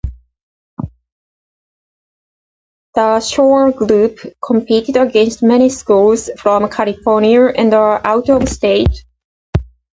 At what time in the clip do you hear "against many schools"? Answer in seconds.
4.97-6.31